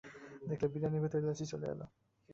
দেখলে, 0.49 0.67
বিরিয়ানির 0.73 1.01
ভিতরে 1.03 1.21
এলাচি 1.25 1.45
চলে 1.45 1.67
এলো। 1.73 1.85